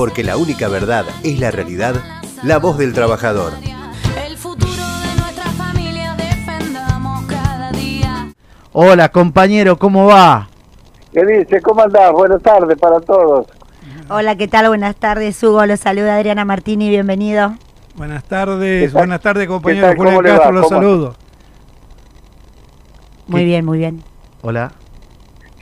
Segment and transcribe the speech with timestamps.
[0.00, 1.94] porque la única verdad es la realidad,
[2.42, 3.52] la voz del trabajador.
[4.26, 8.32] El futuro de nuestra familia defendamos cada día.
[8.72, 10.48] Hola compañero, ¿cómo va?
[11.12, 11.60] ¿Qué dice?
[11.60, 12.12] ¿Cómo andás?
[12.12, 13.46] Buenas tardes para todos.
[14.08, 14.68] Hola, ¿qué tal?
[14.68, 15.66] Buenas tardes, Hugo.
[15.66, 17.56] Los saluda Adriana Martini, bienvenido.
[17.94, 20.22] Buenas tardes, buenas tardes ¿Qué compañero va?
[20.22, 21.14] Castro, los saludo.
[23.26, 24.02] Muy bien, muy bien.
[24.40, 24.72] Hola.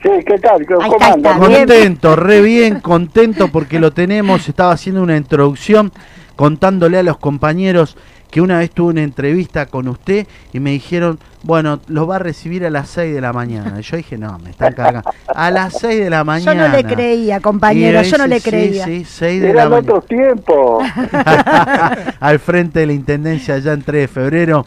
[0.01, 0.65] Sí, ¿qué tal?
[0.65, 1.33] ¿Cómo Ahí está, andan?
[1.33, 1.47] está.
[1.47, 1.59] Bien.
[1.67, 4.47] Contento, re bien, contento porque lo tenemos.
[4.47, 5.91] Estaba haciendo una introducción
[6.35, 7.97] contándole a los compañeros
[8.31, 12.19] que una vez tuve una entrevista con usted y me dijeron, bueno, lo va a
[12.19, 13.75] recibir a las 6 de la mañana.
[13.79, 15.09] Y yo dije, no, me están cargando.
[15.27, 16.67] A las 6 de la Yo mañana.
[16.69, 18.85] no le creía, compañero, yo no le sí, creía.
[18.85, 19.93] Sí, 6 de la Eran mañana.
[19.93, 20.83] otros tiempos.
[22.19, 24.65] al frente de la intendencia ya en 3 de febrero.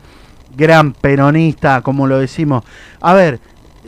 [0.56, 2.64] Gran peronista, como lo decimos.
[3.00, 3.38] A ver,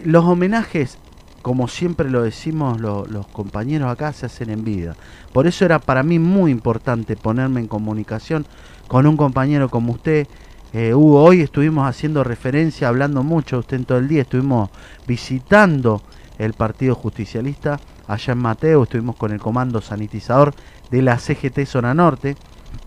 [0.05, 0.99] los homenajes,
[1.45, 4.97] como siempre lo decimos lo- los compañeros acá, se hacen en vida.
[5.31, 8.47] Por eso era para mí muy importante ponerme en comunicación
[8.89, 10.27] con un compañero como usted.
[10.73, 14.71] Eh, Hugo, hoy estuvimos haciendo referencia, hablando mucho usted en todo el día, estuvimos
[15.07, 16.01] visitando
[16.39, 20.55] el Partido Justicialista allá en Mateo, estuvimos con el comando sanitizador
[20.91, 22.37] de la CGT Zona Norte,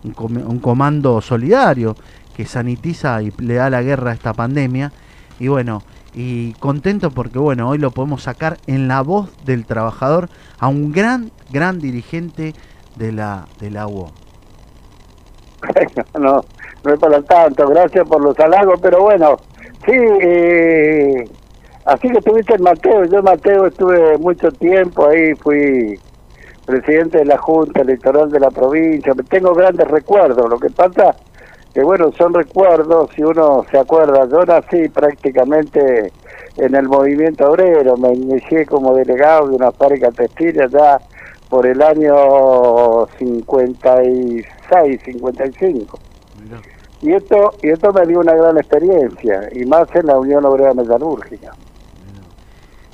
[0.02, 1.94] un, un comando solidario
[2.36, 4.90] que sanitiza y le da la guerra a esta pandemia.
[5.38, 5.84] Y bueno,
[6.20, 10.90] y contento porque bueno, hoy lo podemos sacar en la voz del trabajador a un
[10.90, 12.54] gran, gran dirigente
[12.96, 14.10] de la, de la UO.
[16.18, 16.40] no,
[16.82, 17.68] no es para tanto.
[17.68, 19.36] Gracias por los halagos, pero bueno,
[19.86, 19.92] sí.
[20.20, 21.24] Eh,
[21.84, 23.04] así que estuviste en Mateo.
[23.04, 25.36] Yo en Mateo estuve mucho tiempo ahí.
[25.36, 26.00] Fui
[26.66, 29.14] presidente de la Junta Electoral de la provincia.
[29.28, 30.50] Tengo grandes recuerdos.
[30.50, 31.14] Lo que pasa
[31.78, 34.26] que bueno, son recuerdos si uno se acuerda.
[34.28, 36.12] Yo nací prácticamente
[36.56, 37.96] en el movimiento obrero.
[37.96, 40.98] Me inicié como delegado de una fábrica textil allá
[41.48, 46.00] por el año 56, 55.
[47.02, 50.74] Y esto, y esto me dio una gran experiencia, y más en la Unión Obrera
[50.74, 51.52] Metalúrgica.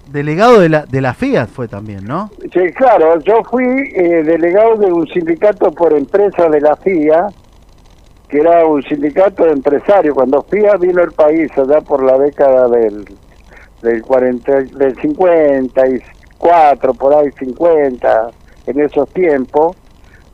[0.09, 2.31] Delegado de la, de la Fiat fue también, ¿no?
[2.53, 7.29] Sí, claro, yo fui eh, delegado de un sindicato por empresa de la FIA,
[8.35, 10.13] que era un sindicato de empresarios.
[10.13, 13.05] Cuando FIA vino al país allá por la década del,
[13.81, 18.31] del, 40, del 54, por ahí 50,
[18.67, 19.77] en esos tiempos,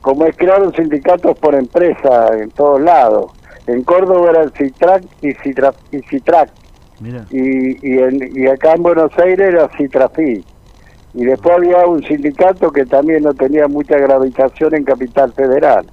[0.00, 3.33] como es crearon sindicatos por empresa en todos lados.
[3.66, 6.49] En Córdoba era el CITRAC y, Citra, y CITRAC
[7.00, 7.27] Mira.
[7.31, 10.43] y, y, en- y acá en Buenos Aires era Citrafi.
[11.12, 15.84] Y después había un sindicato que también no tenía mucha gravitación en Capital Federal.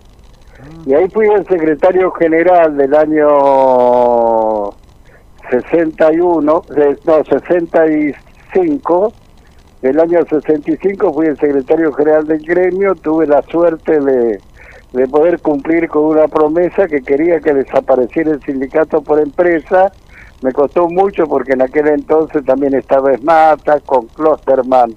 [0.85, 4.69] Y ahí fui el secretario general del año
[5.50, 9.13] 61, de- no, 65.
[9.81, 14.40] Del año 65 fui el secretario general del gremio, tuve la suerte de,
[14.94, 19.91] de poder cumplir con una promesa que quería que desapareciera el sindicato por empresa.
[20.41, 24.96] Me costó mucho porque en aquel entonces también estaba Esmata con Klosterman,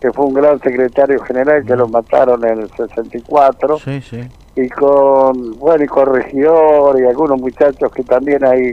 [0.00, 4.20] que fue un gran secretario general que lo mataron en el 64 Sí, sí.
[4.54, 8.72] Y con bueno y con Regidor y algunos muchachos que también hay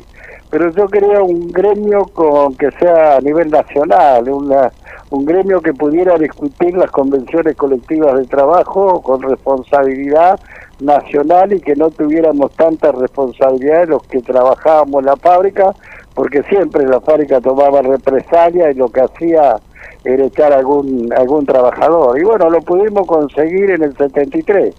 [0.50, 4.72] pero yo quería un gremio con que sea a nivel nacional una
[5.12, 10.40] un gremio que pudiera discutir las convenciones colectivas de trabajo con responsabilidad
[10.82, 15.74] nacional y que no tuviéramos tanta responsabilidad los que trabajábamos en la fábrica
[16.14, 19.56] porque siempre la fábrica tomaba represalia y lo que hacía
[20.04, 22.20] era echar algún algún trabajador.
[22.20, 24.76] Y bueno lo pudimos conseguir en el 73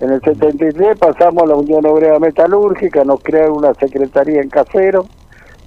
[0.00, 5.06] en el 73 pasamos a la Unión Obrera Metalúrgica, nos crearon una secretaría en Casero,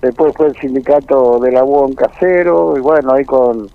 [0.01, 3.67] después fue el sindicato de la UO en Casero, y bueno, ahí con,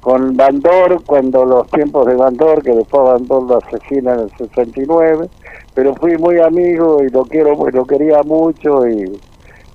[0.00, 5.28] con Bandor, cuando los tiempos de Bandor, que después Bandor lo asesina en el 69,
[5.74, 9.18] pero fui muy amigo y lo quiero, lo quería mucho y,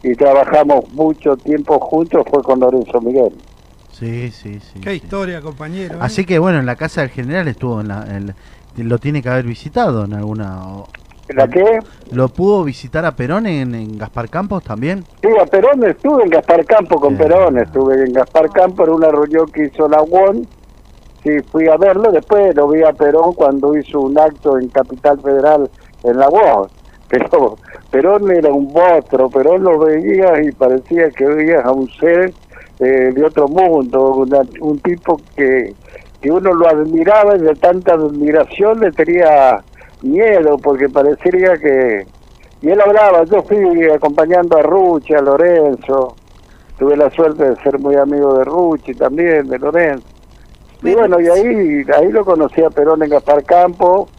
[0.03, 3.33] y trabajamos mucho tiempo juntos, fue con Lorenzo Miguel.
[3.91, 4.79] Sí, sí, sí.
[4.81, 4.95] Qué sí.
[4.97, 5.95] historia, compañero.
[5.95, 5.99] ¿eh?
[6.01, 8.35] Así que bueno, en la casa del general estuvo en la, en-
[8.83, 10.59] lo tiene que haber visitado en alguna.
[11.29, 11.79] ¿La qué?
[12.11, 15.03] ¿Lo pudo visitar a Perón en, en Gaspar Campos también?
[15.21, 17.17] Sí, a Perón estuve en Gaspar Campo con.
[17.17, 20.47] Perón, estuve en Gaspar Campo en una reunión que hizo la UON,
[21.23, 25.19] sí, fui a verlo, después lo vi a Perón cuando hizo un acto en Capital
[25.19, 25.69] Federal
[26.05, 26.69] en la UON,
[27.09, 27.57] pero
[27.91, 32.33] Perón era un monstruo, Perón lo veía y parecía que veías a un ser
[32.79, 35.73] eh, de otro mundo, una- un tipo que,
[36.27, 39.63] que uno lo admiraba y de tanta admiración le tenía
[40.01, 42.05] miedo porque parecería que
[42.61, 43.57] y él hablaba, yo fui
[43.89, 46.15] acompañando a Ruchi, a Lorenzo,
[46.77, 50.05] tuve la suerte de ser muy amigo de Ruchi también, de Lorenzo.
[50.83, 54.09] Y bueno, y ahí ahí lo conocí a Perón en Gaspar Campo,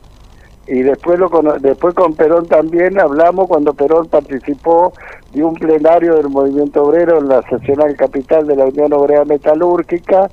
[0.66, 4.94] y después lo cono- después con Perón también hablamos cuando Perón participó
[5.34, 10.31] de un plenario del movimiento obrero en la seccional capital de la Unión Obrera Metalúrgica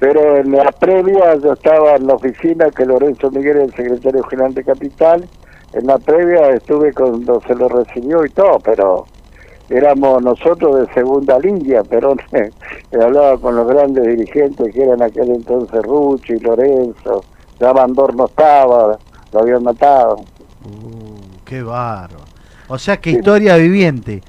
[0.00, 4.24] pero en la previa yo estaba en la oficina que Lorenzo Miguel es el secretario
[4.24, 5.28] general de Capital
[5.74, 9.04] en la previa estuve cuando se lo recibió y todo pero
[9.68, 12.18] éramos nosotros de segunda línea Perón
[13.00, 17.22] hablaba con los grandes dirigentes que eran aquel entonces Rucci, Lorenzo
[17.60, 18.98] ya Bandor no estaba
[19.32, 20.16] lo habían matado
[20.64, 22.24] Uh, qué bárbaro.
[22.68, 24.22] O sea que historia viviente.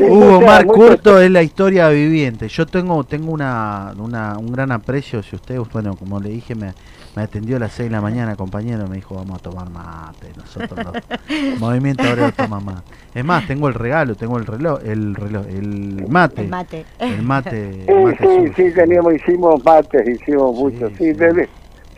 [0.00, 2.48] Sí, Hugo o sea, Mar Curto es la historia viviente.
[2.48, 5.22] Yo tengo tengo una, una- un gran aprecio.
[5.22, 6.72] Si usted, bueno, como le dije, me,
[7.16, 8.86] me atendió a las 6 de la mañana, compañero.
[8.88, 10.32] Me dijo, vamos a tomar mate.
[10.36, 12.82] Nosotros, los Movimiento Obrero toma mate.
[13.14, 16.42] Es más, tengo el regalo, tengo el reloj, el reloj, el mate.
[16.42, 16.84] El mate.
[16.98, 17.84] El mate.
[17.86, 21.04] Sí, mate sí, sí, teníamos, hicimos mates, hicimos Sí, mucho, sí, sí.
[21.12, 21.48] debe-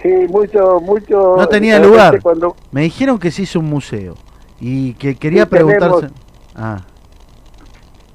[0.02, 1.36] sí, mucho, mucho.
[1.36, 2.20] No tenía lugar.
[2.22, 4.14] Cuando, Me dijeron que se hizo un museo.
[4.60, 6.14] Y que quería Sí, tenemos- preguntarse.
[6.54, 6.80] Ah,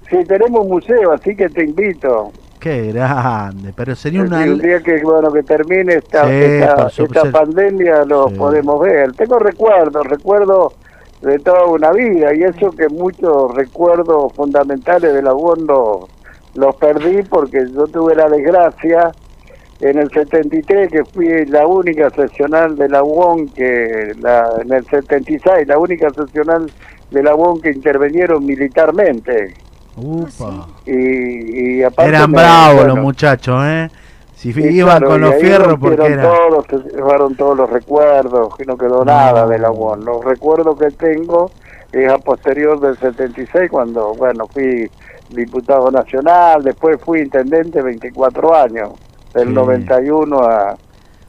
[0.09, 2.31] sí, tenemos museo, así que te invito.
[2.59, 3.71] qué grande.
[3.75, 4.39] Pero sería Sí, una.
[4.44, 8.36] un día que, bueno, que termine esta, Sí, esta, esta pandemia lo Sí.
[8.36, 9.13] podemos ver.
[9.13, 10.74] Tengo recuerdos, recuerdos
[11.21, 16.06] de toda una vida y eso que muchos recuerdos fundamentales de la UON los,
[16.56, 19.12] los perdí porque yo tuve la desgracia
[19.80, 24.83] en el 73 que fui la única seccional de la UON que la, en el
[24.86, 26.69] 76 la única seccional
[27.12, 29.54] de la UON que intervinieron militarmente
[29.98, 30.68] Upa.
[30.86, 33.90] y, y aparte Eran me- bravos bueno, los muchachos, ¿eh?
[34.36, 36.24] Si iban claro, con y los fierros porque rompieron era.
[36.24, 40.06] todos, se llevaron todos los recuerdos, que no quedó nada de la UON.
[40.06, 41.50] Los recuerdos que tengo
[41.92, 44.88] es a posterior del 76, cuando, bueno, fui
[45.32, 48.92] diputado nacional, después fui intendente 24 años,
[49.34, 49.54] del Sí.
[49.56, 50.76] 91 a,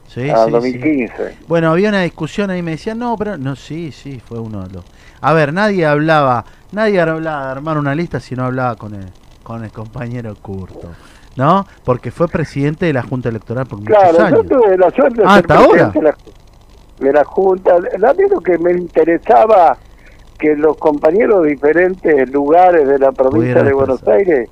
[0.07, 1.13] Sí, a sí, 2015.
[1.31, 1.45] sí.
[1.47, 3.37] Bueno, había una discusión ahí, me decían, no, pero.
[3.37, 4.83] No, sí, sí, fue uno de los.
[5.21, 9.05] A ver, nadie hablaba, nadie hablaba de armar una lista si no hablaba con el,
[9.43, 10.89] con el compañero Curto.
[11.35, 11.65] ¿No?
[11.85, 14.47] Porque fue presidente de la Junta Electoral por muchos Claro, yo años.
[14.47, 15.85] tuve la suerte de Ah, ser ¿hasta ahora?
[15.89, 16.17] de la,
[16.99, 17.75] de la Junta.
[17.75, 19.77] A mí lo que me interesaba
[20.37, 24.07] que los compañeros de diferentes lugares de la provincia Pudieran de Buenos.
[24.07, 24.49] Aires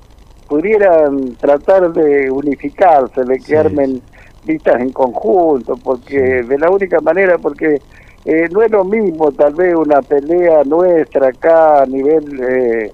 [0.48, 3.54] pudieran tratar de unificarse, de que Sí.
[3.54, 4.00] armen
[4.46, 7.82] listas en conjunto, porque de la única manera, porque
[8.30, 12.92] eh, no es lo mismo tal vez una pelea nuestra acá a nivel eh,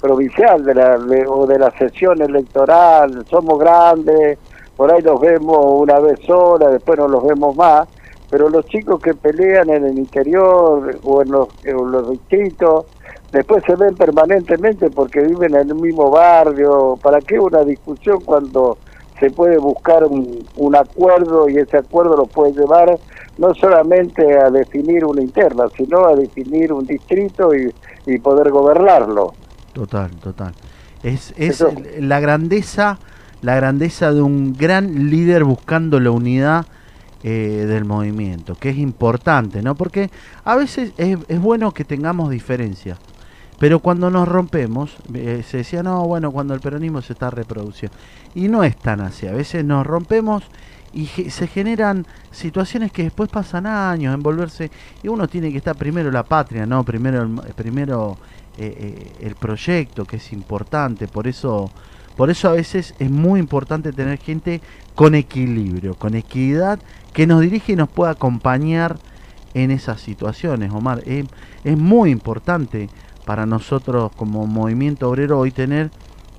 [0.00, 4.38] provincial de la, de- o de la sesión electoral, somos grandes,
[4.76, 7.88] por ahí los vemos una vez sola, después no los vemos más,
[8.30, 12.86] pero los chicos que pelean en el interior o en los, en distritos,
[13.32, 16.98] después se ven permanentemente porque viven en el mismo barrio.
[17.02, 18.76] ¿Para qué una discusión cuando
[19.20, 22.98] se puede buscar un, un acuerdo y ese acuerdo lo puede llevar
[23.38, 27.72] no solamente a definir una interna, sino a definir un distrito y,
[28.06, 29.34] y poder gobernarlo?
[29.72, 30.54] Total, total.
[31.02, 32.98] Es, es Eso- la grandeza,
[33.42, 36.66] la grandeza de un gran líder buscando la unidad
[37.22, 39.74] eh, del movimiento, que es importante, ¿no?
[39.74, 40.10] Porque
[40.44, 42.98] a veces es, es bueno que tengamos diferencias,
[43.58, 47.96] pero cuando nos rompemos, eh, se decía, no, bueno, cuando el peronismo se está reproduciendo.
[48.34, 50.42] Y no es tan así, a veces nos rompemos
[50.94, 54.70] y se generan situaciones que después pasan años en volverse,
[55.02, 56.84] y uno tiene que estar primero la patria, ¿no?
[56.84, 58.16] Primero, el, primero
[58.56, 61.70] eh, eh, el proyecto, que es importante, por eso...
[62.16, 64.60] Por eso a veces es muy importante tener gente
[64.94, 66.78] con equilibrio, con equidad,
[67.12, 68.98] que nos dirige y nos pueda acompañar
[69.52, 71.02] en esas situaciones, Omar.
[71.06, 71.26] Es,
[71.64, 72.88] es muy importante
[73.24, 75.90] para nosotros como movimiento obrero hoy tener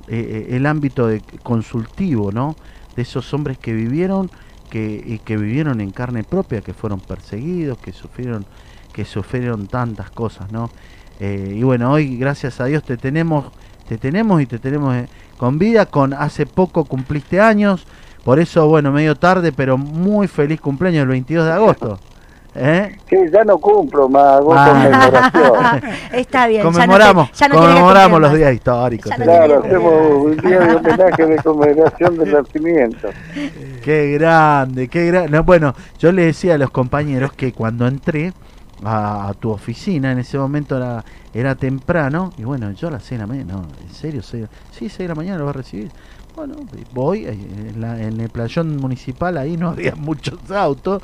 [0.07, 2.55] eh, eh, el ámbito de consultivo, ¿no?
[2.95, 4.29] De esos hombres que vivieron,
[4.75, 8.45] que, y que vivieron en carne propia, que fueron perseguidos, que sufrieron,
[8.91, 10.69] que sufrieron tantas cosas, ¿no?
[11.21, 13.53] Eh, y bueno, hoy gracias a Dios te tenemos,
[13.87, 15.85] te tenemos y te tenemos eh, con vida.
[15.85, 17.87] Con hace poco cumpliste años,
[18.25, 21.99] por eso bueno medio tarde, pero muy feliz cumpleaños el 22 de agosto.
[22.57, 22.95] ¿Eh?
[23.09, 24.69] Sí, ya no cumplo más, hago Ah.
[24.71, 25.91] conmemoración.
[26.13, 26.61] Está bien.
[26.61, 29.11] ya no te- Conmemoramos, ya no conmemoramos los días históricos.
[29.17, 29.23] No.
[29.25, 29.93] Claro, hacemos
[30.23, 33.09] un día de homenaje de conmemoración del nacimiento.
[33.83, 35.39] Qué grande, qué grande.
[35.39, 38.31] bueno, yo le decía a los compañeros que cuando entré
[38.83, 43.03] a, a tu oficina, en ese momento era, era temprano, y bueno, yo a las
[43.03, 45.49] 6 de la mañana, no, en serio, seis- sí, 6 de la mañana lo va
[45.51, 45.91] a recibir.
[46.35, 51.01] Bueno, voy eh, en, la- en el playón municipal, ahí no había muchos autos,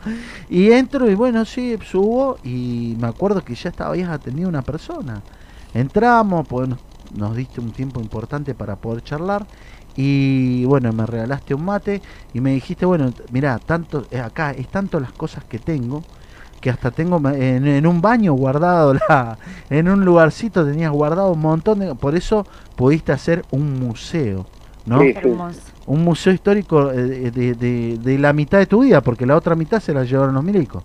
[0.49, 4.63] y entro y bueno, sí, subo, y me acuerdo que ya estaba, habías atendido una
[4.65, 5.25] persona.
[5.73, 6.69] Entramos, pues
[7.09, 9.47] nos, diste un tiempo importante para poder charlar,
[9.95, 12.01] y bueno, me regalaste un mate
[12.33, 16.05] y me dijiste, bueno, mira, tanto eh, acá es tanto las cosas que tengo,
[16.59, 21.79] que hasta tengo en un baño guardado, la, en un lugarcito tenías guardado un montón
[21.79, 21.95] de...
[21.95, 24.47] Por eso pudiste hacer un museo,
[24.85, 24.99] ¿no?
[25.01, 25.13] Sí.
[25.15, 25.61] Hermoso.
[25.87, 29.55] Un museo histórico eh, de, de- de la mitad de tu vida, porque la otra
[29.55, 30.83] mitad se la llevaron los milicos.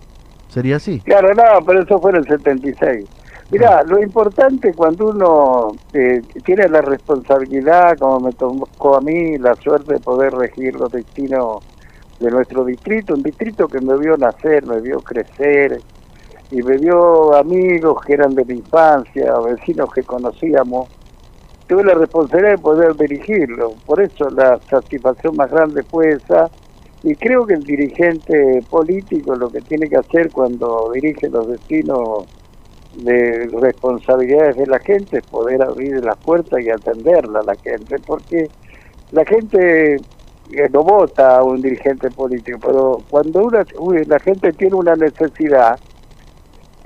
[0.49, 0.99] ¿Sería así?
[1.01, 3.05] Claro, no, pero eso fue en el 76.
[3.49, 9.55] Mirá, lo importante cuando uno eh, tiene la responsabilidad, como me tocó a mí, la
[9.55, 11.63] suerte de poder regir los destinos
[12.19, 15.79] de nuestro distrito, un distrito que me vio nacer, me vio crecer
[16.51, 20.89] y me vio amigos que eran de mi infancia, vecinos que conocíamos.
[21.67, 26.49] Tuve la responsabilidad de poder dirigirlo, por eso la satisfacción más grande fue esa.
[27.03, 32.25] Y creo que el dirigente político lo que tiene que hacer cuando dirige los destinos
[32.95, 37.97] de responsabilidades de la gente es poder abrir las puertas y atenderla a la gente,
[37.99, 38.47] porque
[39.11, 44.53] la gente eh, no vota a un dirigente político, pero cuando una, uy, la gente
[44.53, 45.79] tiene una necesidad,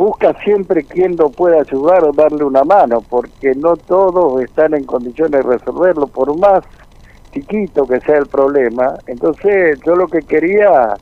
[0.01, 4.83] busca siempre quien lo pueda ayudar o darle una mano, porque no todos están en
[4.83, 6.63] condiciones de resolverlo, por más
[7.31, 8.95] chiquito que sea el problema.
[9.05, 10.95] Entonces yo lo que quería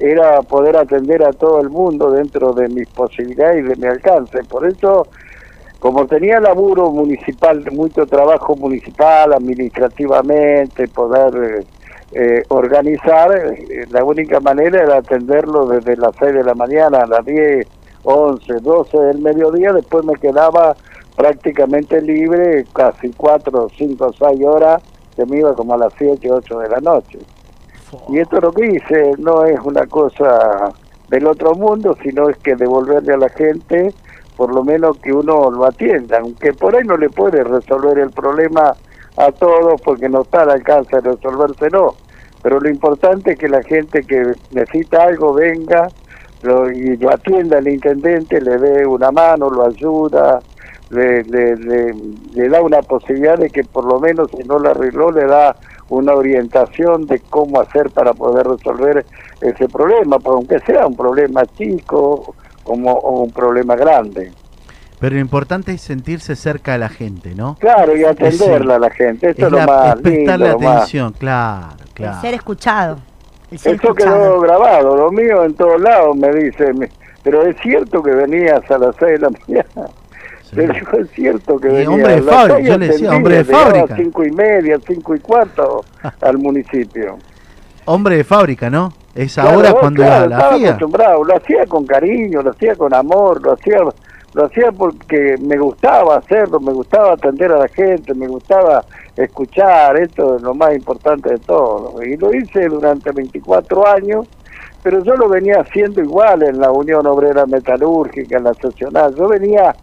[0.00, 4.42] era poder atender a todo el mundo dentro de mis posibilidades y de mi alcance.
[4.42, 5.06] Por eso,
[5.78, 11.64] como tenía laburo municipal, mucho trabajo municipal, administrativamente, poder
[12.12, 17.06] eh, organizar, eh, la única manera era atenderlo desde las 6 de la mañana a
[17.06, 20.76] las 10, 11, 12 del mediodía, después me quedaba
[21.16, 24.82] prácticamente libre, casi 4, 5, 6 horas,
[25.16, 27.18] que me iba como a las 7, 8 de la noche.
[28.08, 30.72] Y esto es lo que hice, no es una cosa
[31.08, 33.92] del otro mundo, sino es que devolverle a la gente,
[34.36, 38.10] por lo menos que uno lo atienda, aunque por ahí no le puede resolver el
[38.10, 38.74] problema
[39.16, 41.96] a todos porque no está al alcance de resolvérselo.
[42.42, 45.88] Pero lo importante es que la gente que necesita algo venga
[46.42, 50.40] lo, y lo atienda el intendente, le dé una mano, lo ayuda,
[50.90, 51.94] le, le, le,
[52.34, 55.54] le da una posibilidad de que por lo menos si no lo arregló le da
[55.88, 59.04] una orientación de cómo hacer para poder resolver
[59.40, 64.32] ese problema, pues aunque sea un problema chico como o un problema grande.
[65.00, 67.56] Pero lo importante es sentirse cerca de la gente, ¿no?
[67.58, 70.60] Claro, y atenderla a la gente, esto es, lo la- más es prestarle lindo, lo
[70.60, 72.20] más- atención, claro, El claro.
[72.20, 72.98] ser escuchado.
[73.50, 73.94] Eso escuchado.
[73.94, 76.72] quedó grabado, lo mío en todos lados me dice,
[77.22, 79.90] pero es cierto que venías a las 6 de la mañana.
[80.42, 80.56] Sí.
[80.56, 83.94] Pero es cierto que Y venía hombre de fábrica, yo le decía, hombre de fábrica.
[83.94, 85.84] A cinco y media, cinco y cuarto
[86.20, 87.18] al municipio.
[87.84, 88.92] Hombre de fábrica, ¿no?
[89.14, 92.74] Es ahora cuando claro, iba a la estaba acostumbrado, lo hacía con cariño, lo hacía
[92.76, 93.78] con amor, lo hacía
[94.32, 99.96] lo hacía porque me gustaba hacerlo, me gustaba atender a la gente, me gustaba escuchar,
[99.96, 102.00] esto es lo más importante de todo.
[102.02, 104.26] Y lo hice durante 24 años,
[104.82, 109.14] pero yo lo venía haciendo igual en la Unión Obrera Metalúrgica, en la Seccional.
[109.16, 109.76] Yo venía,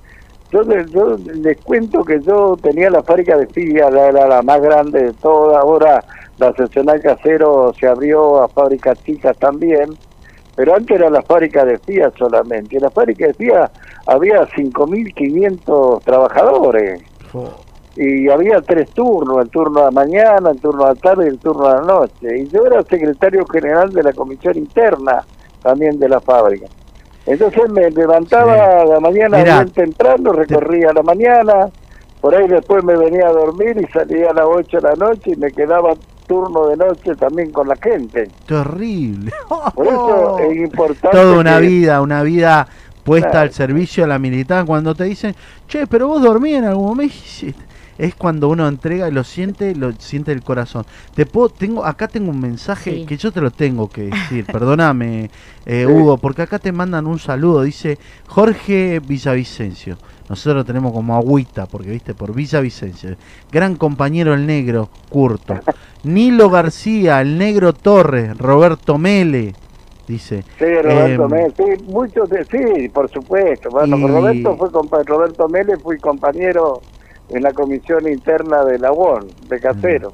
[0.51, 4.41] yo, les- yo les cuento que yo tenía la fábrica de FIA, la, era la
[4.41, 6.03] más grande de todas, ahora
[6.37, 9.99] la Seccional Casero se abrió a fábricas chicas también,
[10.55, 12.75] pero antes era la fábrica de FIA solamente.
[12.77, 13.71] Y la fábrica de FIA
[14.07, 17.53] había 5.500 trabajadores Fo-
[17.95, 21.29] y había tres turnos, el turno de la mañana, el turno de la tarde y
[21.29, 22.37] el turno de la noche.
[22.39, 25.23] Y yo era secretario general de la comisión interna
[25.63, 26.67] también de la fábrica.
[27.25, 28.59] Entonces me levantaba Sí.
[28.59, 31.69] a la mañana Mirá, bien temprano, recorría la mañana,
[32.21, 35.31] por ahí después me venía a dormir y salía a las 8 de la noche
[35.31, 35.93] y me quedaba
[36.27, 38.29] turno de noche también con la gente.
[38.45, 39.31] Terrible.
[39.75, 42.67] Por eso es importante Toda una que- vida, una vida
[43.07, 43.47] puesta Claro.
[43.47, 44.65] al servicio de la militar.
[44.65, 45.33] Cuando te dicen,
[45.67, 47.15] che, pero vos dormías en algún momento.
[47.97, 50.85] Es cuando uno entrega y lo siente, lo siente el corazón.
[51.15, 53.05] Te puedo, tengo, acá tengo un mensaje Sí.
[53.07, 54.45] que yo te lo tengo que decir.
[54.45, 55.31] Perdóname,
[55.65, 55.87] eh.
[55.87, 57.63] Hugo, porque acá te mandan un saludo.
[57.63, 57.97] Dice
[58.27, 59.97] Jorge Villavicencio.
[60.29, 63.15] Nosotros lo tenemos como agüita, porque viste, por Villavicencio.
[63.51, 65.55] Gran compañero el negro, Curto.
[66.03, 69.55] Nilo García, el negro Torres, Roberto Mele.
[70.07, 70.43] Dice.
[70.57, 73.69] Sí, Roberto Mele, sí, muchos de, sí, por supuesto.
[73.69, 76.81] Bueno, Y- Roberto fue compa- Roberto Mele fui compañero
[77.29, 80.13] en la comisión interna de la UON, de Casero,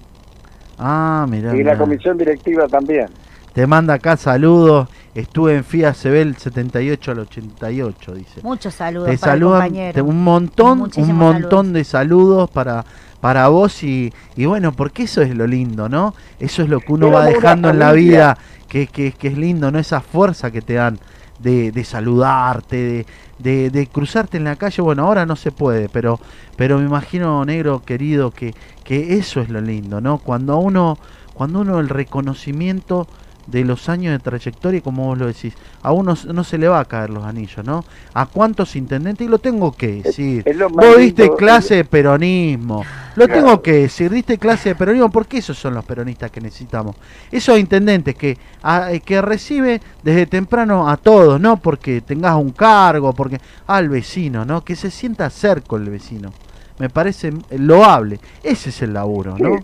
[0.79, 1.49] Ah, mirá.
[1.53, 1.77] y la mirá.
[1.77, 3.05] comisión directiva también.
[3.53, 4.89] Te manda acá saludos.
[5.13, 8.41] Estuve en FIA Cebel 78 al 88, dice.
[8.41, 9.93] Muchos saludos Te para el compañero.
[9.93, 11.73] te- un montón, un montón saludos.
[11.73, 12.83] de saludos para
[13.23, 16.13] para vos y, y bueno, porque eso es lo lindo, ¿no?
[16.41, 18.37] Eso es lo que uno va dejando en la vida,
[18.67, 19.79] que, que, que es lindo, ¿no?
[19.79, 20.99] Esa fuerza que te dan
[21.39, 23.05] de, de saludarte, de,
[23.39, 24.81] de, de cruzarte en la calle.
[24.81, 26.19] Bueno, ahora no se puede, pero,
[26.57, 28.53] pero me imagino, negro querido, que,
[28.83, 30.17] que eso es lo lindo, ¿no?
[30.17, 30.97] Cuando uno,
[31.33, 33.07] cuando uno el reconocimiento
[33.47, 36.79] de los años de trayectoria, como vos lo decís, a uno no se le va
[36.79, 37.83] a caer los anillos, ¿no?
[38.13, 39.25] ¿A cuántos intendentes?
[39.27, 40.43] Y lo tengo que decir.
[40.45, 42.83] es Vos diste lindo, clase de peronismo.
[43.15, 43.41] Lo Claro.
[43.41, 46.95] tengo que decir, diste clase de peronismo, porque esos son los peronistas que necesitamos.
[47.31, 52.51] Esos intendentes que, a- eh, que recibe desde temprano a todos, no porque tengas un
[52.51, 54.63] cargo, porque al vecino, ¿no?
[54.63, 56.31] Que se sienta cerca el vecino.
[56.79, 58.19] Me parece loable.
[58.41, 59.57] Ese es el laburo, ¿no?
[59.57, 59.63] Sí.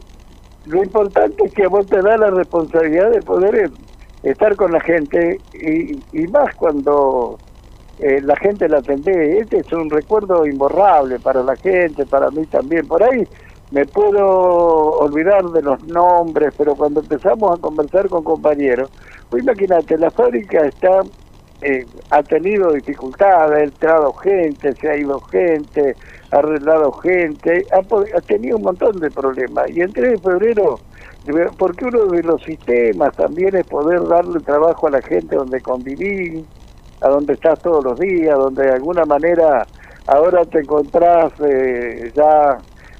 [0.69, 3.69] Lo importante es que vos te da la responsabilidad de poder eh,
[4.21, 7.39] estar con la gente y, y más cuando
[7.97, 9.41] eh, la gente la atendés.
[9.41, 12.87] Este es un recuerdo imborrable para la gente, para mí también.
[12.87, 13.27] Por ahí
[13.71, 14.27] me puedo
[14.99, 18.91] olvidar de los nombres, pero cuando empezamos a conversar con compañeros,
[19.31, 21.01] pues imagínate, la fábrica está
[21.61, 25.95] eh, ha tenido dificultades, ha entrado gente, se ha ido gente,
[26.31, 29.69] arreglado gente, ha, ha tenido un montón de problemas.
[29.71, 30.79] Y el 3 de febrero,
[31.57, 36.43] porque uno de los sistemas también es poder darle trabajo a la gente donde convivís,
[37.01, 39.65] a donde estás todos los días, donde de alguna manera
[40.07, 42.57] ahora te encontrás eh, ya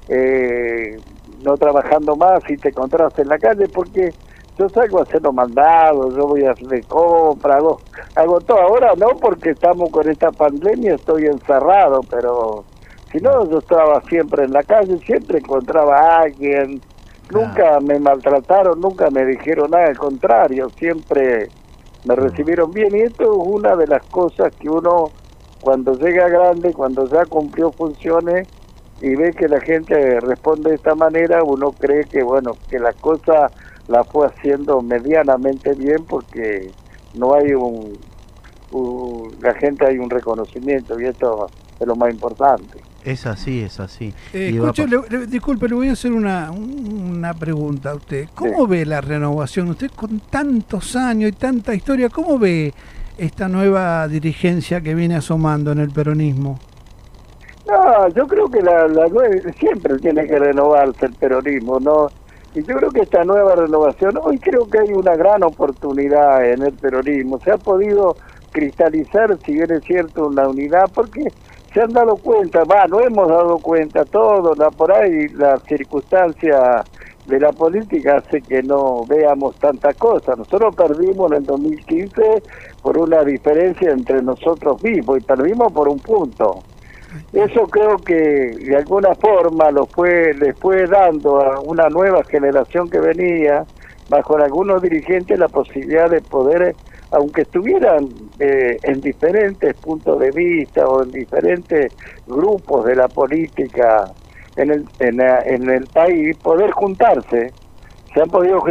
[0.08, 0.98] eh,
[1.42, 4.12] no trabajando más y te encontrás en la calle porque
[4.58, 7.80] yo salgo a hacer los mandados, yo voy a hacer compra, hago,
[8.14, 8.60] hago todo.
[8.60, 12.64] Ahora no porque estamos con esta pandemia, estoy encerrado, pero
[13.12, 16.82] si no, yo estaba siempre en la calle, siempre encontraba a alguien,
[17.28, 21.52] nunca me maltrataron, nunca me dijeron nada, al contrario, siempre
[22.04, 22.94] me recibieron bien.
[22.96, 25.14] Y esto es una de las cosas que uno
[25.60, 28.48] cuando llega grande, cuando ya cumplió funciones
[28.98, 32.94] y ve que la gente responde de esta manera, uno cree que bueno, que la
[32.94, 33.52] cosa
[33.86, 36.74] la fue haciendo medianamente bien porque
[37.12, 38.12] no hay un,
[38.70, 42.84] un- la gente hay un reconocimiento y esto es lo más importante.
[43.04, 44.12] Es así, es así.
[44.34, 44.52] Eh,
[45.10, 48.28] le- le- disculpe, le voy a hacer una, un- una pregunta a usted.
[48.34, 49.68] ¿Cómo ve la renovación?
[49.70, 52.74] Usted con tantos años y tanta historia, ¿cómo ve
[53.16, 56.58] esta nueva dirigencia que viene asomando en el peronismo?
[57.66, 59.06] No, yo creo que la, la
[59.58, 62.08] siempre tiene que renovarse el peronismo, ¿no?
[62.54, 66.62] Y yo creo que esta nueva renovación, hoy creo que hay una gran oportunidad en
[66.62, 67.38] el peronismo.
[67.44, 68.16] Se ha podido
[68.50, 71.28] cristalizar, si bien es cierto, una unidad, porque
[71.72, 76.84] se han dado cuenta, va, no hemos dado cuenta todos, la, por ahí la circunstancia
[77.26, 80.36] de la política hace que no veamos tantas cosas.
[80.36, 82.42] Nosotros perdimos en el 2015
[82.82, 86.62] por una diferencia entre nosotros mismos y perdimos por un punto.
[87.32, 92.88] Eso creo que de alguna forma lo fue, le fue dando a una nueva generación
[92.88, 93.64] que venía,
[94.08, 96.74] bajo algunos dirigentes, la posibilidad de poder,
[97.12, 101.92] aunque estuvieran eh, en diferentes puntos de vista o en diferentes
[102.26, 104.12] grupos de la política
[104.56, 107.52] en el, en, en el país, poder juntarse.
[108.14, 108.62] Se han podido,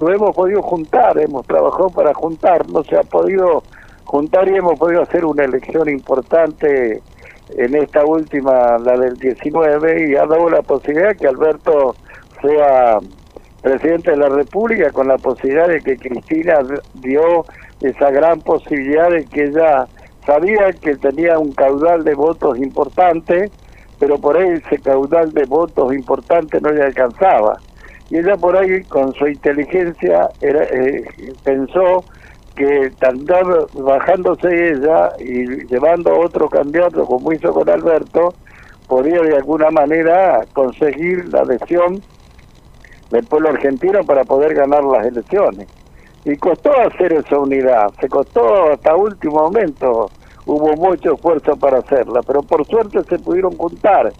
[0.00, 3.62] lo hemos podido juntar, hemos trabajado para juntarnos, se ha podido
[4.04, 7.02] juntar y hemos podido hacer una elección importante
[7.56, 11.94] en esta última, la del 19, y ha dado la posibilidad que Alberto
[12.40, 12.98] sea
[13.62, 16.58] presidente de la República con la posibilidad de que Cristina
[16.94, 17.44] dio
[17.80, 19.86] esa gran posibilidad de que ella
[20.26, 23.50] sabía que tenía un caudal de votos importante,
[23.98, 27.58] pero por ahí ese caudal de votos importante no le alcanzaba.
[28.10, 31.04] Y ella por ahí con su inteligencia era, eh,
[31.44, 32.04] pensó
[32.56, 38.34] que andar bajándose ella y llevando otro candidato como hizo con Alberto,
[38.88, 42.02] podía de alguna manera conseguir la adhesión
[43.10, 45.68] del pueblo argentino para poder ganar las elecciones.
[46.28, 50.10] Y costó hacer esa unidad, se costó hasta último momento,
[50.44, 54.12] hubo mucho esfuerzo para hacerla, pero por suerte se pudieron juntar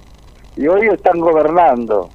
[0.57, 2.09] y hoy están gobernando.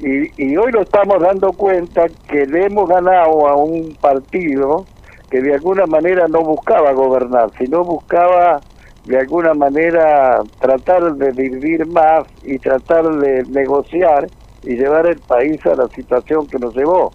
[0.00, 4.84] Y, y hoy lo estamos dando cuenta que le hemos ganado a un partido
[5.30, 8.58] que de alguna manera no buscaba gobernar, sino buscaba
[9.04, 14.26] de alguna manera tratar de vivir más y tratar de negociar
[14.64, 17.12] y llevar el país a la situación que nos llevó.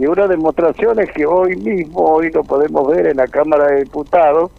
[0.00, 3.84] Y una demostración es que hoy mismo, hoy lo podemos ver en la Cámara de
[3.84, 4.50] Diputados,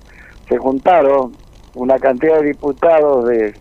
[0.47, 1.32] se juntaron
[1.73, 3.51] una cantidad de diputados de,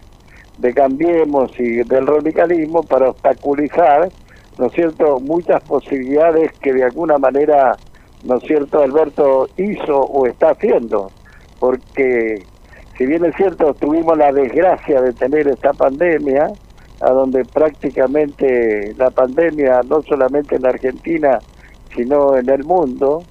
[0.58, 4.10] de Cambiemos y del radicalismo para obstaculizar,
[4.58, 7.78] ¿no es cierto?, muchas posibilidades que de alguna manera,
[8.24, 11.10] ¿no es cierto?, Alberto hizo o está haciendo,
[11.58, 12.44] porque
[12.98, 16.52] si bien es cierto, tuvimos la desgracia de tener esta pandemia,
[17.00, 21.38] a donde prácticamente la pandemia, no solamente en la Argentina,
[21.94, 23.24] sino en el mundo,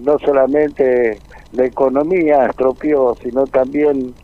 [0.00, 1.20] no solamente
[1.52, 4.14] la economía estropeó, sino también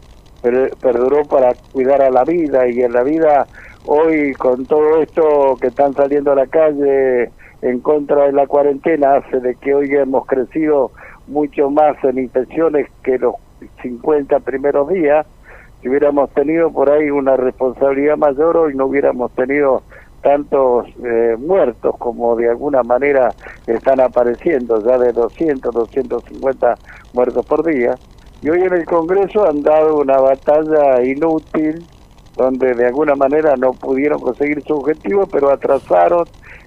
[0.41, 3.47] per- perduró para cuidar a la vida y en la vida
[3.85, 7.31] hoy con todo esto que están saliendo a la calle
[7.63, 10.93] en contra de la cuarentena hace de que hoy hemos crecido
[11.27, 13.35] mucho más en infecciones que los
[13.83, 15.27] 50 primeros días.
[15.81, 19.83] Si hubiéramos tenido por ahí una responsabilidad mayor, hoy no hubiéramos tenido
[20.23, 23.35] tantos eh, muertos como de alguna manera
[23.67, 26.75] están apareciendo, ya de 200, 250
[27.13, 27.95] muertos por día.
[28.43, 31.85] Y hoy en el Congreso han dado una batalla inútil,
[32.37, 36.25] donde de alguna manera no pudieron conseguir su objetivo, pero atrasaron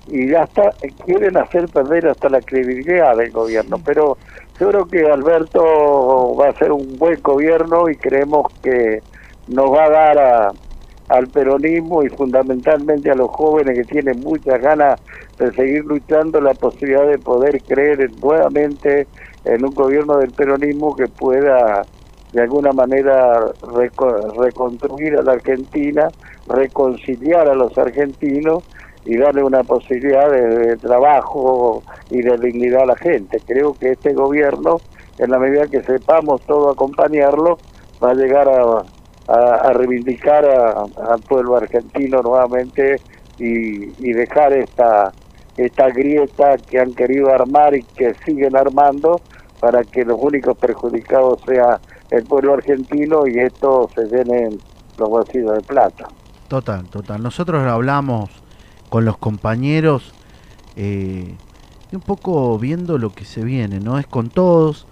[0.08, 0.72] y ya está,
[1.06, 3.78] quieren hacer perder hasta la credibilidad del gobierno.
[3.86, 4.18] Pero
[4.60, 9.02] yo creo que Alberto va a ser un buen gobierno y creemos que
[9.48, 10.52] nos va a dar a,
[11.12, 15.00] al peronismo y fundamentalmente a los jóvenes que tienen muchas ganas
[15.38, 19.10] de seguir luchando la posibilidad de poder creer en- nuevamente
[19.43, 21.88] en un gobierno del peronismo que pueda
[22.32, 26.13] de alguna manera reco- reconstruir a la Argentina,
[26.47, 28.63] reconciliar a los argentinos
[29.04, 33.41] y darle una posibilidad de, de trabajo y de dignidad a la gente.
[33.45, 34.84] Creo que este gobierno,
[35.17, 37.60] en la medida que sepamos todo acompañarlo,
[38.02, 38.86] va a llegar a,
[39.28, 43.00] a, reivindicar al pueblo argentino nuevamente
[43.38, 45.12] y, y dejar esta
[45.58, 49.22] esta grieta que han querido armar y que siguen armando
[49.60, 51.80] para que los únicos perjudicados sea
[52.10, 54.60] el pueblo argentino y esto se llenen
[54.98, 56.08] los bolsillos de plata.
[56.48, 57.22] Total, total.
[57.22, 58.30] Nosotros hablamos
[58.90, 60.14] con los compañeros
[60.76, 61.36] eh,
[61.92, 64.00] un poco viendo lo que se viene, ¿no?
[64.00, 64.88] Es con todos.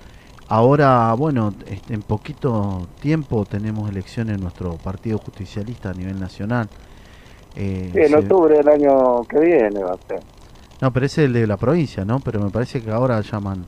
[0.51, 6.67] Ahora, bueno, este, en poquito tiempo tenemos elecciones en nuestro partido justicialista a nivel nacional.
[7.55, 10.21] Eh, Sí, en se- octubre del año que viene va a ser.
[10.81, 12.19] No, pero ese es el de la provincia, ¿no?
[12.19, 13.65] Pero me parece que ahora llaman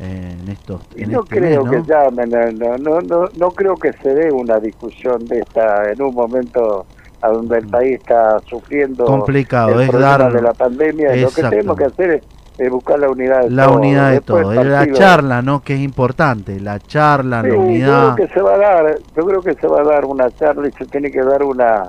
[0.00, 0.80] eh, en estos.
[0.96, 4.14] En no este creo mes, que llamen, eh, no, no, no, no creo que se
[4.14, 6.86] dé una discusión de esta en un momento
[7.20, 9.06] a donde el país está sufriendo Mm.
[9.06, 11.14] Complicado, el es dar- de la pandemia.
[11.16, 11.50] y Lo que Exacto.
[11.50, 12.22] tenemos que hacer es,
[12.58, 13.76] es buscar la unidad de La todos.
[13.76, 15.60] unidad de Después todo, la charla, ¿no?
[15.62, 18.14] Que es importante, la charla, Sí, la Yo unidad.
[18.14, 20.68] creo que se va a dar, yo creo que se va a dar una charla
[20.68, 21.84] y se tiene que dar una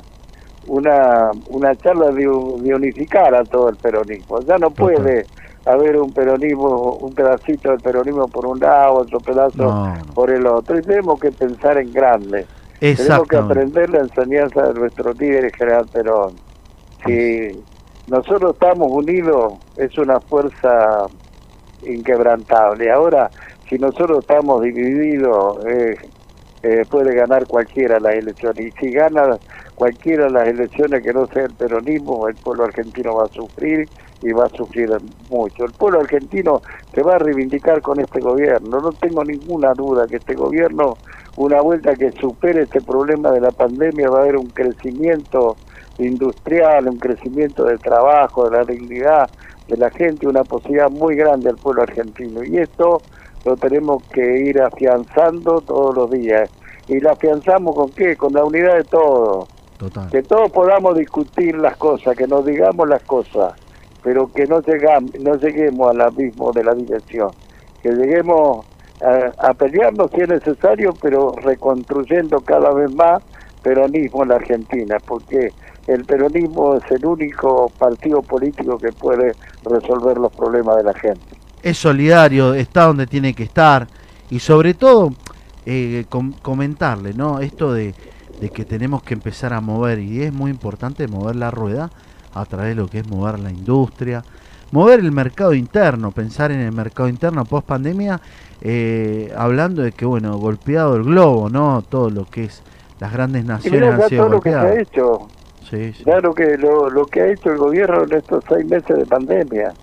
[0.67, 4.39] una una charla de, de unificar a todo el peronismo.
[4.41, 5.25] Ya no puede
[5.65, 10.45] haber un peronismo, un pedacito del peronismo por un lado, otro pedazo No, por el
[10.45, 10.77] otro.
[10.77, 12.45] Y tenemos que pensar en grande.
[12.79, 16.33] Tenemos que aprender la enseñanza de nuestro líder general Perón.
[17.05, 17.51] Si
[18.07, 21.07] nosotros estamos unidos, es una fuerza
[21.83, 22.89] inquebrantable.
[22.89, 23.29] Ahora,
[23.69, 25.95] si nosotros estamos divididos, eh,
[26.63, 28.65] eh, puede ganar cualquiera las elecciones.
[28.65, 29.37] Y si gana
[29.75, 33.87] cualquiera las elecciones que no sea el peronismo, el pueblo argentino va a sufrir
[34.23, 34.89] y va a sufrir
[35.29, 35.65] mucho.
[35.65, 36.61] El pueblo argentino
[36.93, 38.79] se va a reivindicar con este gobierno.
[38.79, 40.95] No tengo ninguna duda que este gobierno,
[41.35, 45.57] una vuelta que supere este problema de la pandemia, va a haber un crecimiento
[45.99, 49.29] industrial, un crecimiento del trabajo, de la dignidad
[49.67, 52.43] de la gente, una posibilidad muy grande al pueblo argentino.
[52.43, 53.01] Y esto
[53.45, 56.49] lo tenemos que ir afianzando todos los días.
[56.87, 58.15] ¿Y la afianzamos con qué?
[58.15, 60.09] Con la unidad de todos Total.
[60.09, 63.53] que todos podamos discutir las cosas, que nos digamos las cosas,
[64.03, 67.29] pero que no llegamos, no lleguemos al abismo de la dirección,
[67.83, 68.65] que lleguemos
[69.01, 73.21] a, a pelearnos si es necesario, pero reconstruyendo cada vez más
[73.61, 75.51] peronismo en la Argentina, porque
[75.87, 81.37] el peronismo es el único partido político que puede resolver los problemas de la gente.
[81.61, 83.89] Es solidario, está donde tiene que estar.
[84.29, 85.11] Y sobre todo,
[85.65, 87.39] eh, com- comentarle, ¿no?
[87.39, 87.95] Esto de,
[88.39, 91.91] de que tenemos que empezar a mover, y es muy importante mover la rueda
[92.33, 94.25] a través de lo que es mover la industria,
[94.71, 98.21] mover el mercado interno, pensar en el mercado interno post pandemia,
[98.61, 101.83] eh, hablando de que, bueno, golpeado el globo, ¿no?
[101.87, 102.63] Todo lo que es
[102.99, 104.75] las grandes Y naciones mira han sido todo lo que se ha golpeadas.
[104.75, 105.31] hecho,
[105.69, 106.03] Sí, sí.
[106.03, 109.73] Claro que lo, lo que ha hecho el gobierno en estos seis meses de pandemia,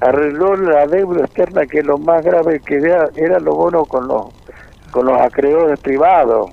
[0.00, 4.06] arregló la deuda externa que es lo más grave que era, era los bonos con
[4.06, 4.26] los
[4.92, 6.50] con los acreedores privados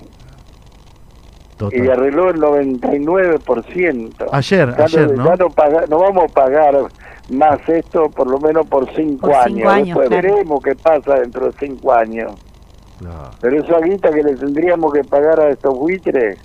[1.56, 1.84] Total.
[1.84, 4.26] y arregló el 99%.
[4.32, 5.24] Ayer, ya ayer, no, ¿no?
[5.30, 6.74] ya no, paga- no vamos a pagar
[7.30, 9.46] más esto por lo menos por cinco Por años.
[9.56, 10.10] cinco años, claro.
[10.10, 12.32] veremos qué pasa dentro de cinco años.
[13.40, 16.38] Pero esa guita que le tendríamos que pagar a estos buitres,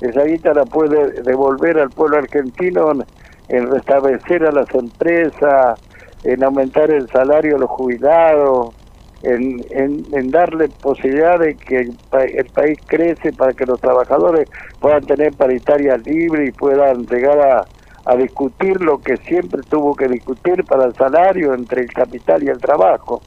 [0.00, 3.04] esa guita la puede devolver al pueblo argentino en,
[3.48, 5.80] en restablecer a las empresas,
[6.24, 8.74] en aumentar el salario a los jubilados,
[9.22, 13.80] en, en, en darle posibilidad de que el, pa- el país crece para que los
[13.80, 14.48] trabajadores
[14.80, 17.64] puedan tener paritarias libres y puedan llegar a,
[18.04, 22.48] a discutir lo que siempre tuvo que discutir para el salario entre el capital y
[22.48, 23.22] el trabajo.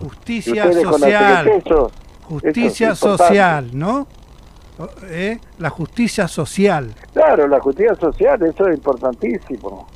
[0.00, 1.48] Justicia social.
[1.48, 1.90] eso.
[2.22, 3.24] Justicia Eso es importante.
[3.26, 4.06] social, ¿no?
[5.04, 5.38] ¿Eh?
[5.58, 6.94] La justicia social.
[7.12, 9.88] Claro, la justicia social, eso es importantísimo.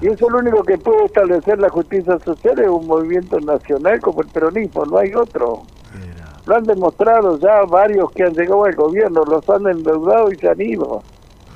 [0.00, 4.20] Y eso lo único que puede establecer la justicia social es un movimiento nacional como
[4.22, 5.62] el peronismo, no hay otro.
[6.46, 10.48] Lo han demostrado ya varios que han llegado al gobierno, los han endeudado y se
[10.48, 11.02] han ido.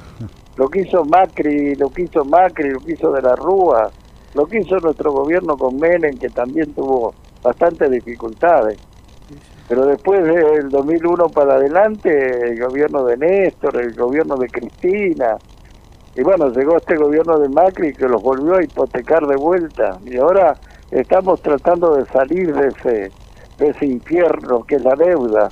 [0.56, 3.90] Lo que hizo Macri, lo que hizo Macri, lo que hizo de la Rúa,
[4.34, 8.78] lo que hizo nuestro gobierno con Menem, que también tuvo bastantes dificultades.
[9.68, 15.36] Pero después del 2001 para adelante, el gobierno de Néstor, el gobierno de Cristina,
[16.14, 19.98] y bueno, llegó este gobierno de Macri que los volvió a hipotecar de vuelta.
[20.04, 20.54] Y ahora
[20.90, 23.10] estamos tratando de salir de ese,
[23.58, 25.48] de ese infierno que es la deuda.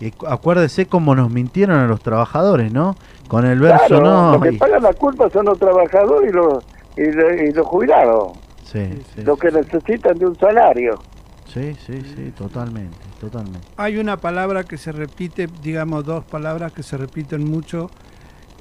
[0.00, 2.96] Y cu- acuérdese cómo nos mintieron a los trabajadores, ¿no?
[3.28, 4.32] Con el verso, Claro, no.
[4.32, 6.64] los que y- pagan la culpa son los trabajadores y los,
[6.96, 8.32] y, lo- y los jubilados,
[8.64, 10.98] Sí, sí, los que necesitan de un salario.
[11.46, 13.66] Sí, sí, sí, totalmente, totalmente.
[13.76, 17.90] Hay una palabra que se repite, digamos dos palabras que se repiten mucho,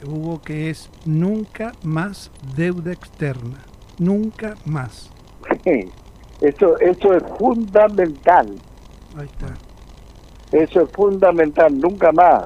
[0.05, 3.59] Hugo, que es nunca más deuda externa.
[3.97, 5.09] Nunca más.
[5.63, 5.89] Sí,
[6.41, 8.47] Eso, eso es fundamental,
[9.17, 9.53] Ahí está.
[10.51, 12.45] eso es fundamental, nunca más.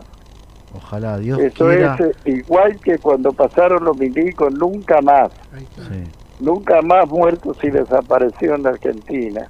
[0.75, 1.95] Ojalá Dios Eso quiera.
[1.95, 5.81] es eh, igual que cuando pasaron los milicos, nunca más, Ahí está.
[5.89, 6.03] Sí,
[6.39, 9.47] nunca más muertos y desaparecidos en Argentina.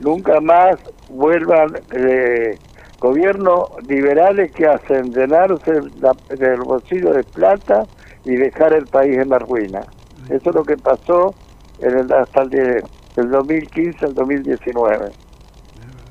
[0.00, 0.76] Nunca más
[1.08, 2.58] vuelvan eh,
[2.98, 7.84] gobiernos liberales que hacen llenarse la- del bolsillo de plata
[8.24, 9.82] y dejar el país en la ruina.
[10.28, 11.34] Eso es lo que pasó
[11.80, 15.10] en el, hasta el, del 2015 al 2019.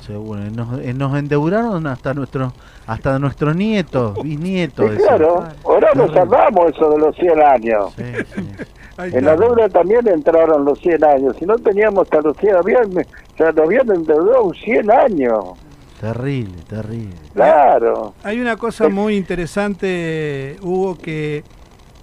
[0.02, 0.42] seguro.
[0.46, 2.54] Y Nos, eh, nos endeudaron hasta nuestros
[2.88, 4.92] hasta nuestros nietos, bisnietos.
[4.96, 7.94] Claro, ahora nos salvamos eso de los 100 años.
[7.96, 8.04] Sí,
[8.36, 8.50] sí.
[9.06, 11.36] En la deuda también entraron los 100 años.
[11.40, 15.46] Si no teníamos hasta los 100, habían, o sea, nos habían endeudado un 100 años.
[16.02, 17.16] Terrible, terrible.
[17.34, 18.14] Claro.
[18.24, 21.44] Hay una cosa muy interesante, Hugo, que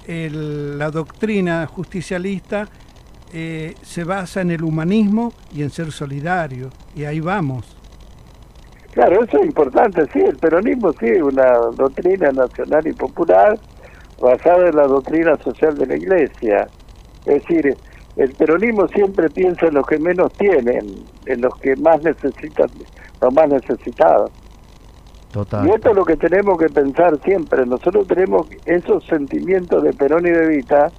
[0.06, 2.68] el- la doctrina justicialista
[3.32, 6.70] eh, se basa en el humanismo y en ser solidario.
[6.94, 7.76] Y ahí vamos.
[8.92, 13.58] Claro, eso es importante, sí, el peronismo sí es una doctrina nacional y popular
[14.20, 16.68] basada en la doctrina social de la iglesia.
[17.26, 17.76] Es decir,
[18.16, 22.70] el peronismo siempre piensa en los que menos tienen, en los que más necesitan,
[23.20, 24.30] los más necesitados.
[25.32, 25.66] Total.
[25.66, 27.66] Y esto es lo que tenemos que pensar siempre.
[27.66, 30.90] Nosotros tenemos esos sentimientos de Perón y de Vita,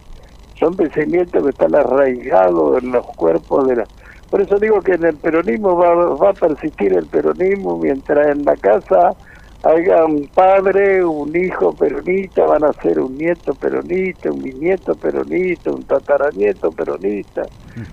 [0.60, 3.84] son pensamientos que están arraigados en los cuerpos de la...
[4.30, 8.44] Por eso digo que en el peronismo va, va a persistir el peronismo mientras en
[8.44, 9.16] la casa
[9.64, 15.72] haya un padre, un hijo peronista, van a ser un nieto peronista, un bisnieto peronista,
[15.72, 17.44] un tataranieto peronista.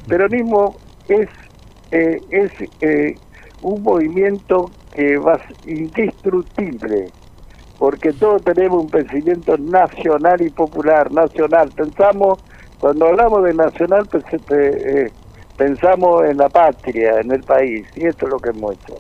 [0.07, 0.77] Peronismo
[1.09, 1.29] es,
[1.90, 3.14] eh, es eh,
[3.62, 7.09] un movimiento que va indestructible,
[7.79, 11.70] porque todos tenemos un pensamiento nacional y popular, nacional.
[11.74, 12.38] Pensamos,
[12.79, 15.11] cuando hablamos de nacional, pues, eh,
[15.57, 18.94] pensamos en la patria, en el país, y esto es lo que hemos hecho.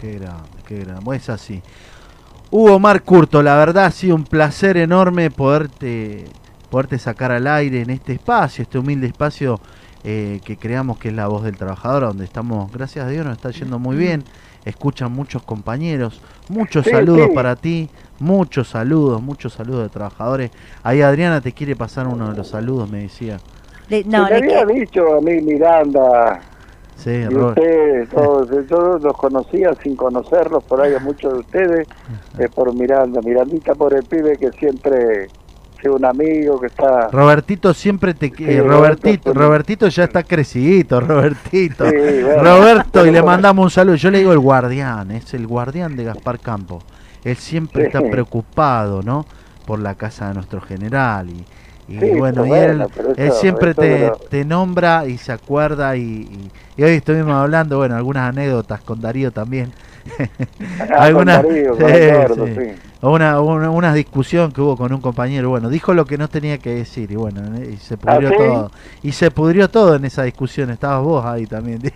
[0.00, 1.16] Qué grande, qué grande.
[1.16, 1.60] Es así.
[2.50, 6.24] Hugo Mar Curto, la verdad ha sido un placer enorme poderte,
[6.70, 9.60] poderte sacar al aire en este espacio, este humilde espacio
[10.02, 13.36] eh, que creamos que es la voz del trabajador, donde estamos, gracias a Dios, nos
[13.36, 14.24] está yendo muy bien.
[14.64, 16.20] Escuchan muchos compañeros.
[16.48, 17.34] Muchos Sí, saludos sí.
[17.34, 20.50] para ti, muchos saludos, muchos saludos de trabajadores.
[20.82, 23.38] Ahí Adriana te quiere pasar uno de los saludos, me decía.
[23.88, 26.40] Le- no, me le había que- dicho a mí Miranda
[26.98, 27.58] Sí, y Robert.
[27.58, 31.88] ustedes, todos, yo los conocía sin conocerlos, por ahí a muchos de ustedes,
[32.38, 35.26] eh, por Miranda, Mirandita por el pibe que siempre
[35.80, 37.06] es un amigo que está...
[37.12, 39.32] Robertito siempre te Sí, eh, Robertito.
[39.32, 41.88] Robertito ya está crecidito, Robertito.
[41.88, 42.42] Sí, bueno.
[42.42, 43.94] Roberto, y le mandamos un saludo.
[43.94, 46.80] Yo le digo el guardián, es el guardián de Gaspar Campo.
[47.22, 47.86] Él siempre Sí.
[47.86, 49.24] está preocupado, ¿no?
[49.66, 51.30] Por la casa de nuestro general.
[51.30, 51.44] Y,
[51.88, 55.96] y Sí, bueno, y bueno, él, él siempre te, lo- te nombra y se acuerda.
[55.96, 59.74] Y, y- y hoy estuvimos hablando, bueno, algunas anécdotas con Darío también.
[60.80, 62.54] Ah, algunas- con Darío, con sí, Eduardo, sí.
[62.54, 62.72] sí.
[63.00, 66.58] Una, una, una discusión que hubo con un compañero, bueno, dijo lo que no tenía
[66.58, 68.36] que decir y bueno, y se pudrió ¿Ah, sí?
[68.38, 68.70] todo.
[69.04, 71.80] Y se pudrió todo en esa discusión, estabas vos ahí también.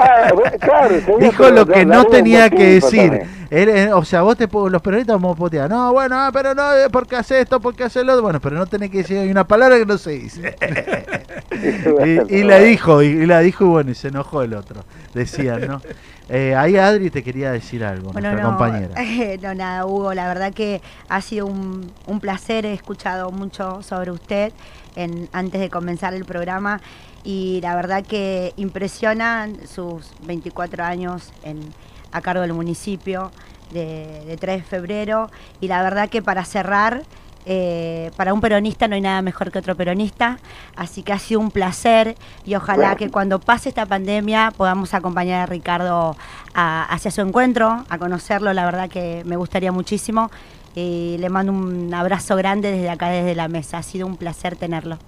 [0.00, 0.30] Ah,
[0.60, 3.20] claro, dijo lo que no tenía que decir.
[3.50, 5.68] Él, eh, o sea, vos te los periodistas vamos a potear.
[5.68, 8.22] No, bueno, ah, pero no, eh, porque hace esto, porque hace lo otro.
[8.22, 10.54] Bueno, pero no tenés que decir, hay una palabra que no se dice.
[12.30, 14.84] y, y la dijo, y, y la dijo, y bueno, y se enojó el otro.
[15.14, 15.80] Decían, ¿no?
[16.28, 18.94] Eh, ahí Adri te quería decir algo, Bueno, nuestra no, compañera.
[19.42, 24.10] no, nada, Hugo, la verdad que ha sido un, un placer, he escuchado mucho sobre
[24.10, 24.52] usted
[24.94, 26.80] en, antes de comenzar el programa
[27.24, 31.60] y la verdad que impresionan sus 24 años en,
[32.12, 33.30] a cargo del municipio
[33.72, 37.04] de, de 3 de febrero y la verdad que para cerrar
[37.50, 40.38] eh, para un peronista no hay nada mejor que otro peronista,
[40.76, 45.40] así que ha sido un placer y ojalá que cuando pase esta pandemia podamos acompañar
[45.40, 46.14] a Ricardo
[46.54, 50.30] a- hacia su encuentro, a conocerlo, la verdad que me gustaría muchísimo.
[50.74, 53.78] Y le mando un abrazo grande desde acá, desde la mesa.
[53.78, 54.98] Ha sido un placer tenerlo.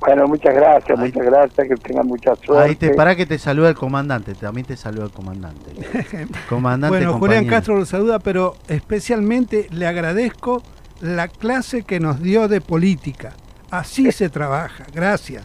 [0.00, 2.70] Bueno, muchas gracias, Ahí- muchas gracias, que tengan mucha suerte.
[2.70, 5.70] Ahí te para que te saluda el comandante, también te saluda el comandante.
[6.48, 7.46] Comandante, Bueno, Julián.
[7.46, 10.62] Castro lo saluda, pero especialmente le agradezco
[11.00, 13.32] la clase que nos dio de política.
[13.70, 14.84] Así se trabaja.
[14.92, 15.44] Gracias.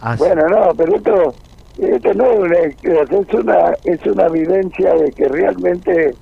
[0.00, 1.34] Así- Bueno, no, pero esto,
[1.78, 6.14] esto no es una, es una, es una evidencia de que realmente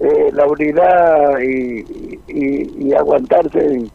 [0.00, 3.90] eh, la unidad y, y, y aguantarse en-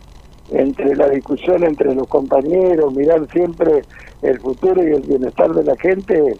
[0.51, 3.81] entre la discusión entre los compañeros, mirar siempre
[4.21, 6.37] el futuro y el bienestar de la gente,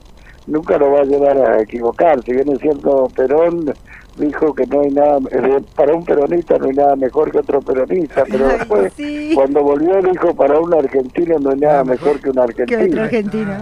[0.47, 2.23] nunca lo va a llevar a equivocar.
[2.23, 3.73] Si bien es cierto, Perón
[4.17, 7.61] dijo que no hay nada, eh, para un peronista no hay nada mejor que otro
[7.61, 9.31] peronista, pero Ay, después, sí.
[9.35, 12.87] cuando volvió, dijo para un argentino no hay nada mejor que un Que argentino.
[12.87, 13.53] otro argentino.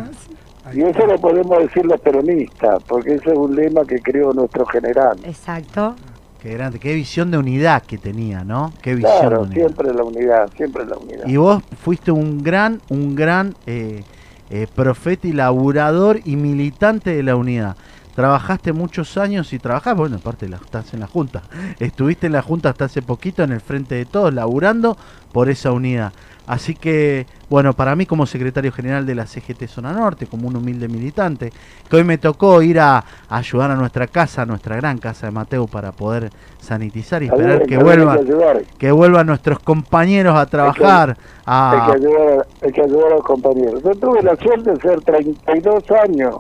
[0.74, 4.66] Y eso lo podemos decir los peronistas, porque ese es un lema que creó nuestro
[4.66, 5.18] general.
[5.24, 5.96] Exacto.
[6.42, 8.72] Qué grande, qué visión de unidad que tenía, ¿no?
[8.82, 9.54] Qué visión de unidad.
[9.54, 11.26] siempre la unidad, siempre la unidad.
[11.28, 14.04] Y vos fuiste un gran, un gran eh,
[14.52, 17.76] eh, profeta y laburador y militante de la unidad.
[18.16, 21.44] Trabajaste muchos años y trabajás, bueno, aparte la, estás en la Junta.
[21.80, 24.98] Estuviste en la Junta hasta hace poquito en el frente de todos, laburando
[25.34, 26.14] por esa unidad.
[26.48, 30.56] Así que, bueno, para mí como secretario general de la CGT Zona Norte, como un
[30.56, 31.52] humilde militante,
[31.90, 35.26] que hoy me tocó ir a, a ayudar a nuestra casa, a nuestra gran casa
[35.26, 38.92] de Mateo, para poder sanitizar y esperar que está bien, vuelva Hay que ayudar, que
[38.92, 41.18] vuelvan nuestros compañeros a trabajar.
[41.46, 43.84] hay, A, que ayudar hay que ayudar a los compañeros.
[43.84, 46.36] Yo tuve la suerte de ser 32 años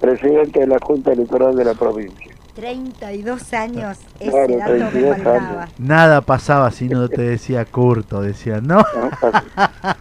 [0.00, 2.32] presidente de la Junta Electoral de la provincia.
[2.54, 3.98] 32 años.
[4.18, 5.62] Ese Claro, dato me 32 faltaba.
[5.62, 5.74] años.
[5.78, 9.42] nada pasaba si no te decía Curto, decía, no, Han, pas-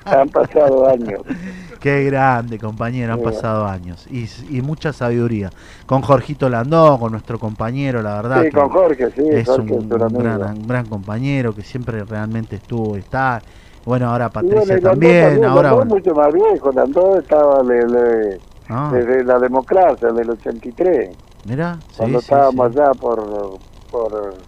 [0.05, 1.21] han pasado años.
[1.79, 5.51] qué grande compañero, han pasado años y, y mucha sabiduría.
[5.85, 8.43] Con Jorgito Landó, con nuestro compañero, la verdad.
[8.43, 10.15] Sí, con Jorge, sí, es Jorge un, gran,
[10.57, 13.39] un gran compañero que siempre realmente estuvo, está.
[13.85, 15.93] Bueno, ahora Patricia bueno, Landó también, ahora bueno.
[15.95, 21.17] mucho más viejo, Landó estaba de- de- Ah, desde la democracia, del 83.
[21.43, 22.73] mirá, sí, cuando sí, estábamos sí.
[22.73, 24.47] allá por, por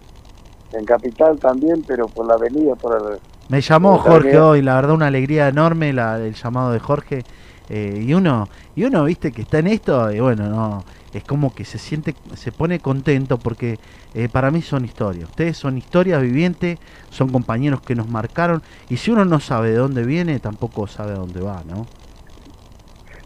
[0.71, 4.93] en Capital también, pero por la avenida, por el, Me llamó Jorge hoy, la verdad
[4.95, 7.25] una alegría enorme la, el llamado de Jorge.
[7.67, 11.53] eh, y uno, y uno viste que está en esto, y bueno, no, es como
[11.53, 13.79] que se siente, se pone contento porque
[14.13, 15.29] eh, para mí son historias.
[15.29, 16.79] Ustedes son historias vivientes,
[17.09, 21.13] son compañeros que nos marcaron, y si uno no sabe de dónde viene, tampoco sabe
[21.13, 21.89] a dónde va, ¿no?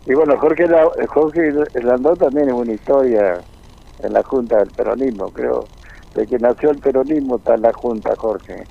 [0.06, 3.38] Y bueno, Jorge, La- Jorge Landó también es una historia
[4.02, 5.66] en la Junta del Peronismo, creo.
[6.14, 8.64] De que nació el peronismo está en la Junta, Jorge.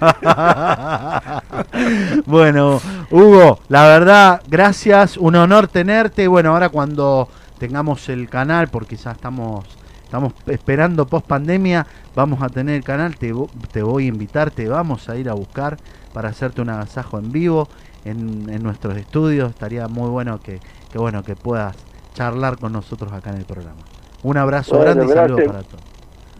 [2.26, 6.28] bueno, Hugo, la verdad, gracias, un honor tenerte.
[6.28, 9.64] Bueno, ahora cuando tengamos el canal, porque ya estamos,
[10.04, 13.32] estamos esperando post pandemia, vamos a tener el canal, te,
[13.70, 15.78] te voy a invitar, te vamos a ir a buscar
[16.12, 17.68] para hacerte un agasajo en vivo
[18.04, 19.50] en, en nuestros estudios.
[19.50, 20.60] Estaría muy bueno que,
[20.90, 21.76] que bueno que puedas
[22.14, 23.80] charlar con nosotros acá en el programa.
[24.22, 25.52] Un abrazo Bueno, grande y saludos gracias.
[25.52, 25.84] para todos.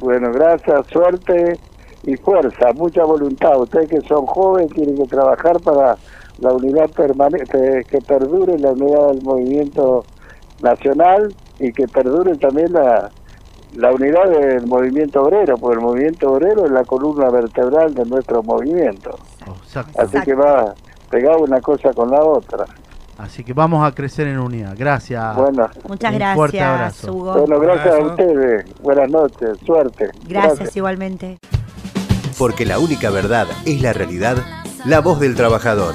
[0.01, 1.59] Bueno, gracias, suerte
[2.05, 3.61] y fuerza, mucha voluntad.
[3.61, 5.96] Ustedes que son jóvenes tienen que trabajar para
[6.38, 10.05] la unidad permanente, que perdure la unidad del movimiento
[10.61, 13.11] nacional y que perdure también la,
[13.77, 18.42] la unidad del movimiento obrero, porque el movimiento obrero es la columna vertebral de nuestro
[18.42, 19.16] movimiento.
[19.64, 20.01] Exacto.
[20.03, 20.75] Así que va
[21.12, 22.64] pegado una cosa con la otra.
[23.18, 24.75] Así que vamos a crecer en unidad.
[24.77, 25.37] Gracias.
[25.37, 27.12] Bueno, Muchas Un fuerte gracias, abrazo.
[27.12, 27.33] Hugo.
[27.46, 28.64] bueno, gracias a ustedes.
[28.81, 30.11] Buenas noches, suerte.
[30.27, 31.38] gracias igualmente.
[32.38, 34.38] Porque la única verdad es la realidad,
[34.87, 35.94] la voz del trabajador.